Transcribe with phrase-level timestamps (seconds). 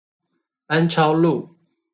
[0.65, 1.55] 班超路